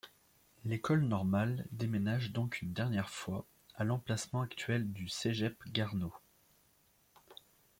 [0.65, 6.11] L'École normale déménage donc une dernière fois, à l'emplacement actuel du Cégep Garneau.